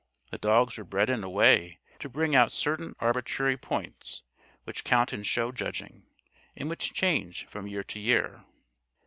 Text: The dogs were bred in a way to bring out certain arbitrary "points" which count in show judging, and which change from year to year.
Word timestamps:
The 0.31 0.39
dogs 0.39 0.79
were 0.79 0.83
bred 0.83 1.11
in 1.11 1.23
a 1.23 1.29
way 1.29 1.79
to 1.99 2.09
bring 2.09 2.35
out 2.35 2.51
certain 2.51 2.95
arbitrary 2.99 3.55
"points" 3.55 4.23
which 4.63 4.83
count 4.83 5.13
in 5.13 5.21
show 5.21 5.51
judging, 5.51 6.07
and 6.55 6.67
which 6.67 6.91
change 6.91 7.45
from 7.49 7.67
year 7.67 7.83
to 7.83 7.99
year. 7.99 8.43